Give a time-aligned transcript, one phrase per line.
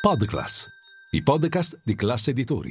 [0.00, 0.66] Podclass,
[1.10, 2.70] i podcast di classe editori.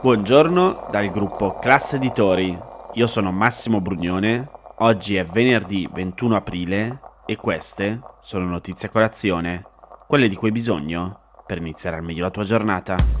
[0.00, 2.58] Buongiorno dal gruppo Classe Editori.
[2.94, 4.50] Io sono Massimo Brugnone.
[4.78, 9.64] Oggi è venerdì 21 aprile e queste sono notizie a colazione,
[10.08, 13.19] quelle di cui hai bisogno per iniziare al meglio la tua giornata.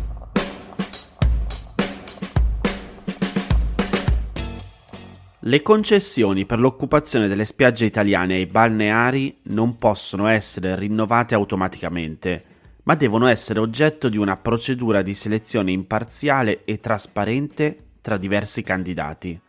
[5.44, 12.44] Le concessioni per l'occupazione delle spiagge italiane ai balneari non possono essere rinnovate automaticamente,
[12.82, 19.40] ma devono essere oggetto di una procedura di selezione imparziale e trasparente tra diversi candidati.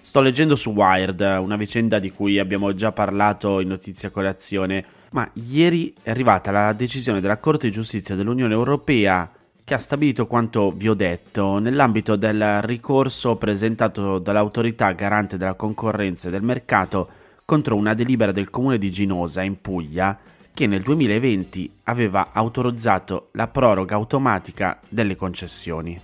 [0.00, 5.30] Sto leggendo su Wired una vicenda di cui abbiamo già parlato in notizia colazione, ma
[5.34, 9.30] ieri è arrivata la decisione della Corte di giustizia dell'Unione Europea
[9.70, 16.26] che ha stabilito quanto vi ho detto nell'ambito del ricorso presentato dall'autorità garante della concorrenza
[16.26, 17.08] e del mercato
[17.44, 20.18] contro una delibera del comune di Ginosa in Puglia
[20.52, 26.00] che nel 2020 aveva autorizzato la proroga automatica delle concessioni.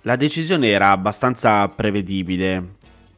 [0.00, 2.66] La decisione era abbastanza prevedibile,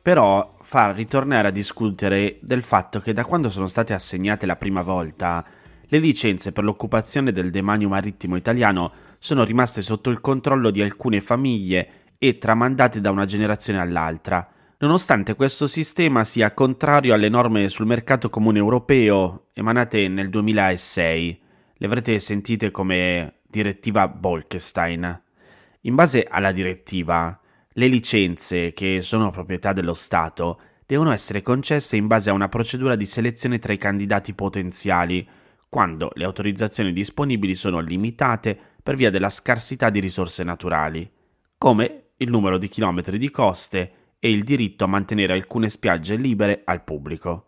[0.03, 4.83] però fa ritornare a discutere del fatto che da quando sono state assegnate la prima
[4.83, 5.45] volta
[5.91, 11.21] le licenze per l'occupazione del demanio marittimo italiano sono rimaste sotto il controllo di alcune
[11.21, 17.87] famiglie e tramandate da una generazione all'altra, nonostante questo sistema sia contrario alle norme sul
[17.87, 21.41] mercato comune europeo emanate nel 2006.
[21.75, 25.23] Le avrete sentite come direttiva Bolkestein.
[25.83, 27.39] In base alla direttiva,
[27.73, 32.97] le licenze, che sono proprietà dello Stato, devono essere concesse in base a una procedura
[32.97, 35.27] di selezione tra i candidati potenziali,
[35.69, 41.11] quando le autorizzazioni disponibili sono limitate per via della scarsità di risorse naturali,
[41.59, 46.63] come il numero di chilometri di coste e il diritto a mantenere alcune spiagge libere
[46.65, 47.45] al pubblico.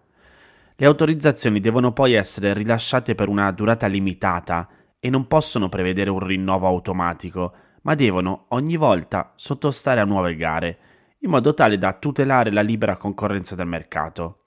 [0.76, 6.20] Le autorizzazioni devono poi essere rilasciate per una durata limitata e non possono prevedere un
[6.20, 10.78] rinnovo automatico, ma devono ogni volta sottostare a nuove gare,
[11.20, 14.42] in modo tale da tutelare la libera concorrenza del mercato.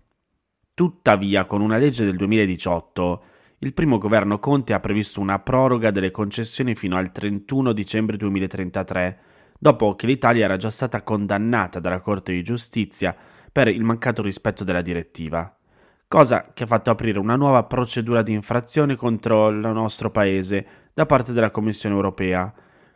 [0.73, 3.23] Tuttavia, con una legge del 2018,
[3.63, 9.19] il primo governo Conte ha previsto una proroga delle concessioni fino al 31 dicembre 2033,
[9.57, 13.16] dopo che l'Italia era già stata condannata dalla Corte di giustizia
[13.50, 15.56] per il mancato rispetto della direttiva,
[16.09, 21.06] cosa che ha fatto aprire una nuova procedura di infrazione contro il nostro paese da
[21.06, 22.53] parte della Commissione europea.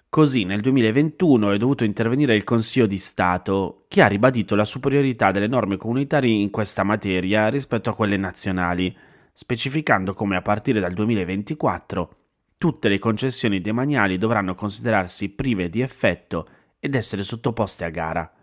[0.09, 5.31] Così nel 2021 è dovuto intervenire il Consiglio di Stato, che ha ribadito la superiorità
[5.31, 8.93] delle norme comunitarie in questa materia rispetto a quelle nazionali,
[9.39, 12.15] specificando come a partire dal 2024
[12.57, 16.47] tutte le concessioni demaniali dovranno considerarsi prive di effetto
[16.79, 18.33] ed essere sottoposte a gara.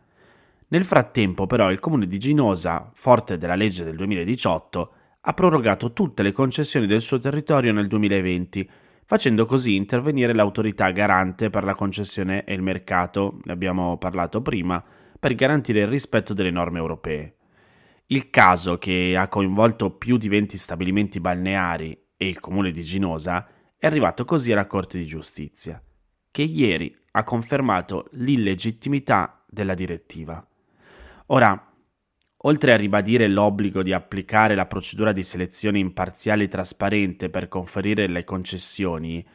[0.69, 6.23] Nel frattempo però il comune di Ginosa, forte della legge del 2018, ha prorogato tutte
[6.23, 8.71] le concessioni del suo territorio nel 2020,
[9.05, 14.81] facendo così intervenire l'autorità garante per la concessione e il mercato, ne abbiamo parlato prima,
[15.19, 17.35] per garantire il rispetto delle norme europee.
[18.09, 23.49] Il caso, che ha coinvolto più di 20 stabilimenti balneari e il comune di Ginosa,
[23.79, 25.83] è arrivato così alla Corte di Giustizia,
[26.31, 30.47] che ieri ha confermato l'illegittimità della direttiva.
[31.27, 31.73] Ora,
[32.37, 38.07] oltre a ribadire l'obbligo di applicare la procedura di selezione imparziale e trasparente per conferire
[38.07, 39.27] le concessioni,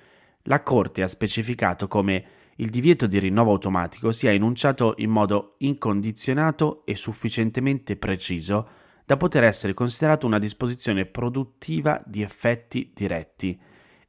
[0.43, 2.25] la Corte ha specificato come
[2.59, 8.67] il divieto di rinnovo automatico sia enunciato in modo incondizionato e sufficientemente preciso
[9.05, 13.59] da poter essere considerato una disposizione produttiva di effetti diretti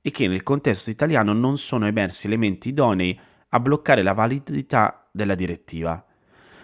[0.02, 3.18] e che nel contesto italiano non sono emersi elementi idonei
[3.50, 6.04] a bloccare la validità della direttiva.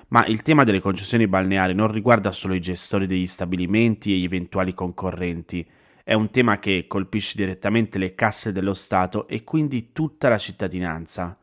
[0.08, 4.24] Ma il tema delle concessioni balneari non riguarda solo i gestori degli stabilimenti e gli
[4.24, 5.68] eventuali concorrenti,
[6.02, 11.36] è un tema che colpisce direttamente le casse dello Stato e quindi tutta la cittadinanza.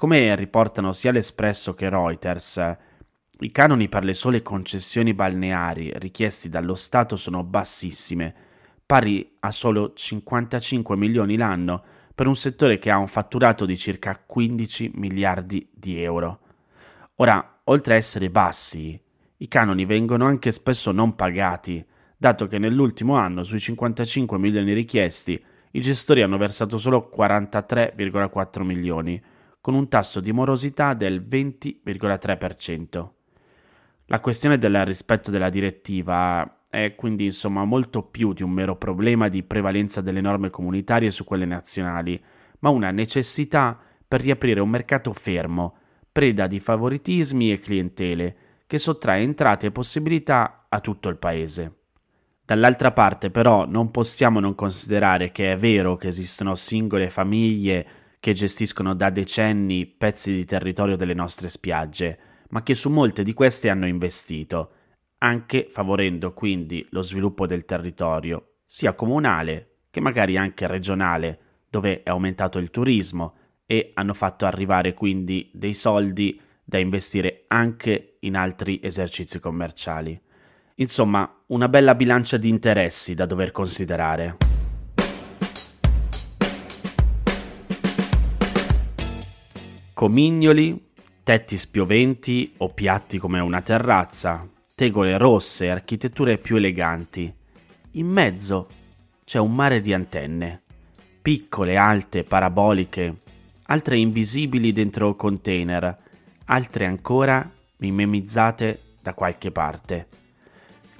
[0.00, 2.76] Come riportano sia l'Espresso che Reuters,
[3.40, 8.32] i canoni per le sole concessioni balneari richiesti dallo Stato sono bassissime,
[8.86, 11.82] pari a solo 55 milioni l'anno
[12.14, 16.38] per un settore che ha un fatturato di circa 15 miliardi di euro.
[17.16, 18.96] Ora, oltre a essere bassi,
[19.38, 21.84] i canoni vengono anche spesso non pagati,
[22.16, 29.20] dato che nell'ultimo anno sui 55 milioni richiesti i gestori hanno versato solo 43,4 milioni,
[29.60, 33.08] con un tasso di morosità del 20,3%.
[34.06, 39.28] La questione del rispetto della direttiva è quindi insomma molto più di un mero problema
[39.28, 42.22] di prevalenza delle norme comunitarie su quelle nazionali,
[42.60, 45.76] ma una necessità per riaprire un mercato fermo,
[46.10, 51.72] preda di favoritismi e clientele, che sottrae entrate e possibilità a tutto il paese.
[52.44, 57.86] Dall'altra parte però non possiamo non considerare che è vero che esistono singole famiglie
[58.28, 62.18] che gestiscono da decenni pezzi di territorio delle nostre spiagge,
[62.50, 64.72] ma che su molte di queste hanno investito,
[65.20, 71.38] anche favorendo quindi lo sviluppo del territorio, sia comunale che magari anche regionale,
[71.70, 73.34] dove è aumentato il turismo
[73.64, 80.20] e hanno fatto arrivare quindi dei soldi da investire anche in altri esercizi commerciali.
[80.74, 84.57] Insomma, una bella bilancia di interessi da dover considerare.
[89.98, 90.90] Comignoli,
[91.24, 97.34] tetti spioventi o piatti come una terrazza, tegole rosse, architetture più eleganti.
[97.94, 98.68] In mezzo
[99.24, 100.62] c'è un mare di antenne,
[101.20, 103.22] piccole, alte, paraboliche,
[103.64, 105.98] altre invisibili dentro container,
[106.44, 110.06] altre ancora mimemizzate da qualche parte.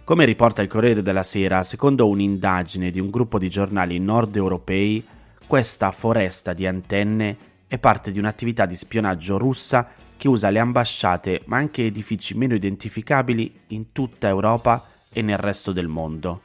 [0.03, 5.07] Come riporta il Corriere della Sera, secondo un'indagine di un gruppo di giornali nord europei,
[5.47, 9.87] questa foresta di antenne è parte di un'attività di spionaggio russa
[10.17, 15.71] che usa le ambasciate ma anche edifici meno identificabili in tutta Europa e nel resto
[15.71, 16.41] del mondo.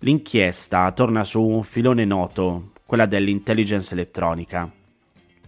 [0.00, 4.70] L'inchiesta torna su un filone noto, quella dell'intelligence elettronica.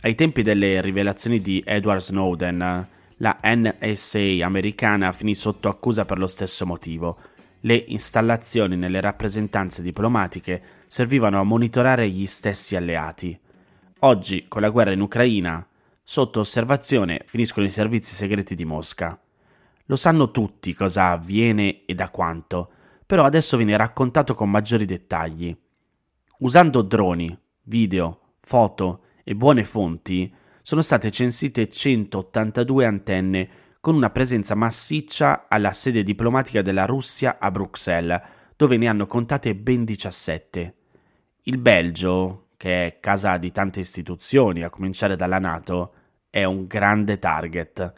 [0.00, 2.88] Ai tempi delle rivelazioni di Edward Snowden,
[3.18, 7.18] la NSA americana finì sotto accusa per lo stesso motivo.
[7.60, 13.38] Le installazioni nelle rappresentanze diplomatiche servivano a monitorare gli stessi alleati.
[14.00, 15.66] Oggi, con la guerra in Ucraina,
[16.10, 19.16] Sotto osservazione finiscono i servizi segreti di Mosca.
[19.84, 22.68] Lo sanno tutti cosa avviene e da quanto,
[23.06, 25.56] però adesso viene raccontato con maggiori dettagli.
[26.40, 33.48] Usando droni, video, foto e buone fonti, sono state censite 182 antenne
[33.78, 38.20] con una presenza massiccia alla sede diplomatica della Russia a Bruxelles,
[38.56, 40.74] dove ne hanno contate ben 17.
[41.42, 45.94] Il Belgio, che è casa di tante istituzioni, a cominciare dalla Nato,
[46.28, 47.90] è un grande target.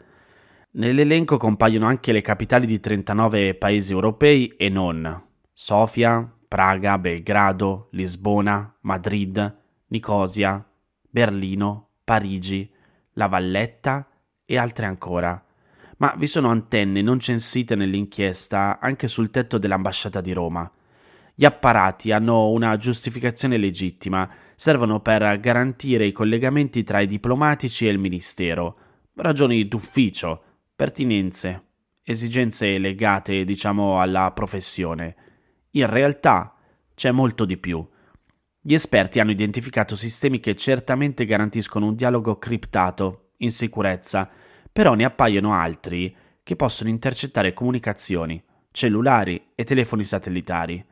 [0.71, 5.21] Nell'elenco compaiono anche le capitali di 39 paesi europei e non
[5.51, 9.57] Sofia, Praga, Belgrado, Lisbona, Madrid,
[9.87, 10.65] Nicosia,
[11.09, 12.71] Berlino, Parigi,
[13.15, 14.07] La Valletta
[14.45, 15.43] e altre ancora.
[15.97, 20.71] Ma vi sono antenne non censite nell'inchiesta anche sul tetto dell'ambasciata di Roma.
[21.35, 27.91] Gli apparati hanno una giustificazione legittima servono per garantire i collegamenti tra i diplomatici e
[27.91, 28.77] il ministero,
[29.15, 30.43] ragioni d'ufficio,
[30.75, 31.63] pertinenze,
[32.03, 35.15] esigenze legate, diciamo, alla professione.
[35.71, 36.55] In realtà
[36.95, 37.85] c'è molto di più.
[38.59, 44.29] Gli esperti hanno identificato sistemi che certamente garantiscono un dialogo criptato, in sicurezza,
[44.71, 48.41] però ne appaiono altri che possono intercettare comunicazioni,
[48.71, 50.83] cellulari e telefoni satellitari.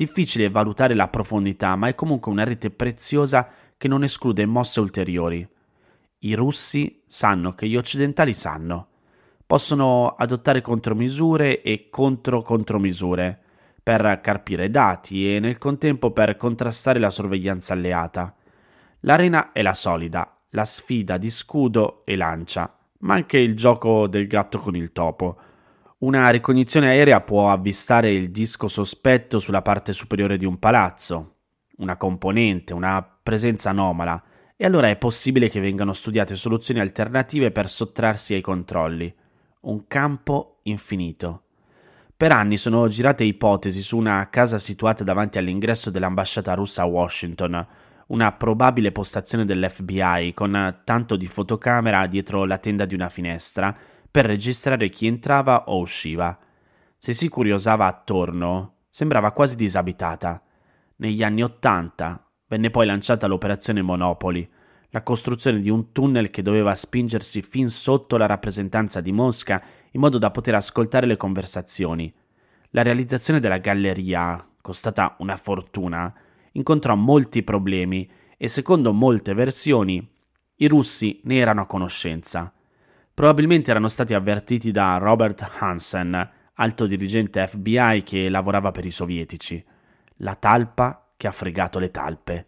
[0.00, 5.46] Difficile valutare la profondità, ma è comunque una rete preziosa che non esclude mosse ulteriori.
[6.20, 8.86] I russi sanno che gli occidentali sanno.
[9.44, 13.38] Possono adottare contromisure e contro-contromisure
[13.82, 18.34] per carpire dati e nel contempo per contrastare la sorveglianza alleata.
[19.00, 24.26] L'arena è la solida, la sfida di scudo e lancia, ma anche il gioco del
[24.26, 25.36] gatto con il topo
[26.00, 31.34] una ricognizione aerea può avvistare il disco sospetto sulla parte superiore di un palazzo,
[31.78, 34.22] una componente, una presenza anomala,
[34.56, 39.14] e allora è possibile che vengano studiate soluzioni alternative per sottrarsi ai controlli.
[39.62, 41.42] Un campo infinito.
[42.16, 47.66] Per anni sono girate ipotesi su una casa situata davanti all'ingresso dell'ambasciata russa a Washington,
[48.06, 53.76] una probabile postazione dell'FBI con tanto di fotocamera dietro la tenda di una finestra
[54.10, 56.36] per registrare chi entrava o usciva.
[56.96, 60.42] Se si curiosava attorno, sembrava quasi disabitata.
[60.96, 64.48] Negli anni Ottanta venne poi lanciata l'operazione Monopoli,
[64.90, 69.62] la costruzione di un tunnel che doveva spingersi fin sotto la rappresentanza di Mosca
[69.92, 72.12] in modo da poter ascoltare le conversazioni.
[72.70, 76.12] La realizzazione della galleria, costata una fortuna,
[76.52, 80.06] incontrò molti problemi e secondo molte versioni
[80.56, 82.52] i russi ne erano a conoscenza.
[83.20, 89.62] Probabilmente erano stati avvertiti da Robert Hansen, alto dirigente FBI che lavorava per i sovietici.
[90.20, 92.46] La talpa che ha fregato le talpe.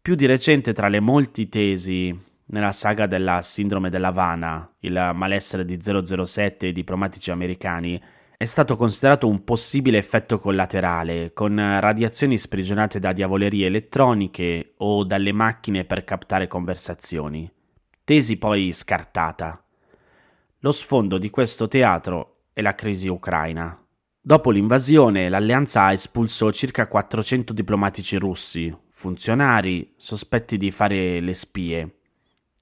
[0.00, 5.80] Più di recente tra le molti tesi nella saga della sindrome dell'Havana, il malessere di
[5.82, 8.00] 007 e i diplomatici americani,
[8.36, 15.32] è stato considerato un possibile effetto collaterale, con radiazioni sprigionate da diavolerie elettroniche o dalle
[15.32, 17.50] macchine per captare conversazioni.
[18.04, 19.60] Tesi poi scartata.
[20.62, 23.80] Lo sfondo di questo teatro è la crisi ucraina.
[24.20, 32.00] Dopo l'invasione, l'alleanza espulsò circa 400 diplomatici russi, funzionari, sospetti di fare le spie.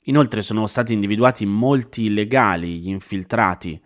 [0.09, 3.83] Inoltre sono stati individuati molti illegali, gli infiltrati.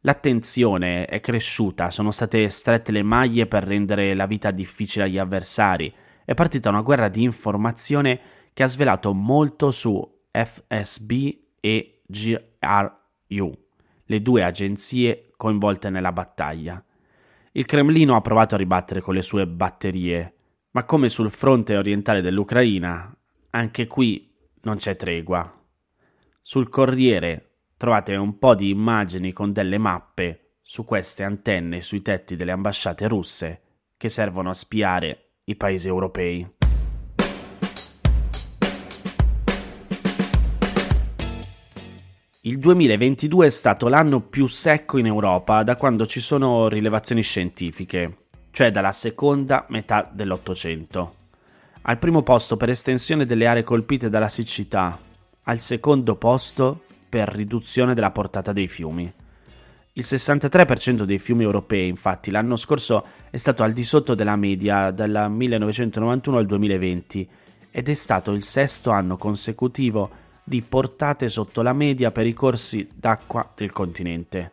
[0.00, 5.94] L'attenzione è cresciuta, sono state strette le maglie per rendere la vita difficile agli avversari.
[6.24, 8.20] È partita una guerra di informazione
[8.52, 11.12] che ha svelato molto su FSB
[11.60, 13.00] e GRU,
[13.40, 16.82] le due agenzie coinvolte nella battaglia.
[17.52, 20.34] Il Cremlino ha provato a ribattere con le sue batterie,
[20.72, 23.14] ma come sul fronte orientale dell'Ucraina,
[23.50, 24.30] anche qui
[24.62, 25.60] non c'è tregua.
[26.40, 32.36] Sul Corriere trovate un po' di immagini con delle mappe su queste antenne sui tetti
[32.36, 33.60] delle ambasciate russe
[33.96, 36.61] che servono a spiare i paesi europei.
[42.44, 48.16] Il 2022 è stato l'anno più secco in Europa da quando ci sono rilevazioni scientifiche,
[48.50, 51.14] cioè dalla seconda metà dell'Ottocento.
[51.82, 54.98] Al primo posto per estensione delle aree colpite dalla siccità,
[55.44, 59.04] al secondo posto per riduzione della portata dei fiumi.
[59.92, 64.90] Il 63% dei fiumi europei, infatti, l'anno scorso è stato al di sotto della media
[64.90, 67.28] dal 1991 al 2020
[67.70, 72.88] ed è stato il sesto anno consecutivo di portate sotto la media per i corsi
[72.94, 74.52] d'acqua del continente.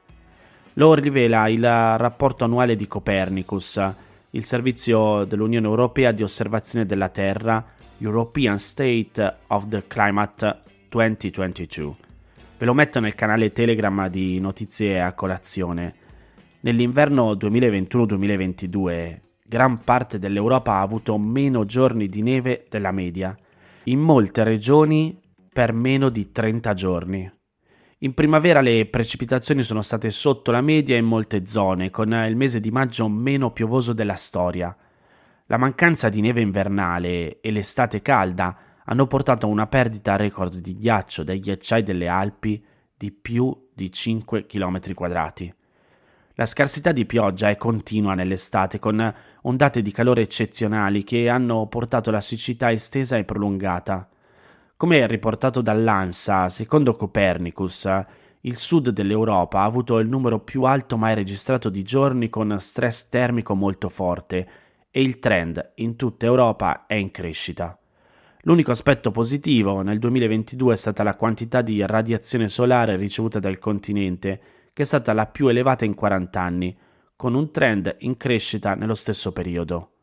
[0.73, 3.93] Lo rivela il rapporto annuale di Copernicus,
[4.31, 7.65] il servizio dell'Unione Europea di osservazione della Terra,
[7.97, 11.95] European State of the Climate 2022.
[12.57, 15.95] Ve lo metto nel canale Telegram di Notizie a colazione.
[16.61, 23.35] Nell'inverno 2021-2022 gran parte dell'Europa ha avuto meno giorni di neve della media.
[23.85, 25.17] In molte regioni
[25.59, 27.29] per meno di 30 giorni.
[27.97, 32.61] In primavera le precipitazioni sono state sotto la media in molte zone, con il mese
[32.61, 34.73] di maggio meno piovoso della storia.
[35.47, 40.77] La mancanza di neve invernale e l'estate calda hanno portato a una perdita record di
[40.77, 42.63] ghiaccio dai ghiacciai delle Alpi
[42.95, 45.53] di più di 5 km quadrati.
[46.35, 52.11] La scarsità di pioggia è continua nell'estate, con ondate di calore eccezionali che hanno portato
[52.11, 54.07] la siccità estesa e prolungata.
[54.79, 57.85] Come riportato dall'ANSA, secondo Copernicus,
[58.39, 63.09] il sud dell'Europa ha avuto il numero più alto mai registrato di giorni con stress
[63.09, 64.49] termico molto forte
[64.89, 67.77] e il trend in tutta Europa è in crescita.
[68.43, 74.41] L'unico aspetto positivo nel 2022 è stata la quantità di radiazione solare ricevuta dal continente,
[74.71, 76.77] che è stata la più elevata in 40 anni,
[77.17, 79.95] con un trend in crescita nello stesso periodo.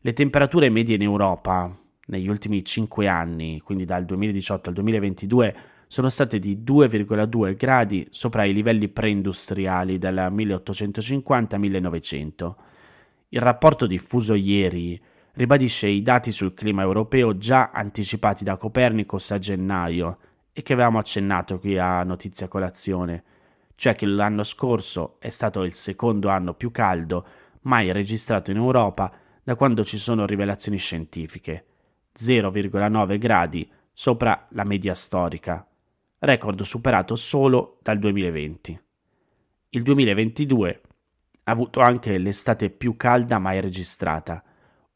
[0.00, 1.72] Le temperature medie in Europa,
[2.06, 5.56] negli ultimi 5 anni, quindi dal 2018 al 2022,
[5.88, 12.54] sono state di 2,2 gradi sopra i livelli preindustriali dal 1850-1900.
[13.30, 15.00] Il rapporto diffuso ieri
[15.32, 20.18] ribadisce i dati sul clima europeo già anticipati da Copernicus a gennaio
[20.52, 23.22] e che avevamo accennato qui a Notizia Colazione,
[23.74, 27.26] cioè che l'anno scorso è stato il secondo anno più caldo
[27.62, 31.64] mai registrato in Europa da quando ci sono rivelazioni scientifiche
[32.16, 35.66] 0,9 gradi sopra la media storica,
[36.20, 38.80] record superato solo dal 2020.
[39.70, 40.80] Il 2022
[41.44, 44.42] ha avuto anche l'estate più calda mai registrata,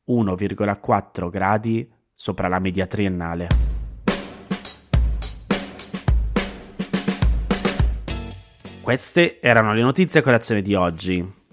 [0.09, 3.49] 1,4 gradi sopra la media triennale.
[8.81, 11.40] Queste erano le notizie a colazione di oggi.